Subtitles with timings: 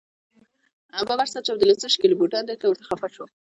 [1.07, 3.25] ببر سر، چاودې لاسونه، شکېدلي بوټان ډېر ورته خفه شو.